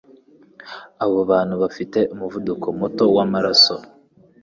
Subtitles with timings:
[1.03, 3.75] Abo bantu bafite umuvuduko muto w'amaraso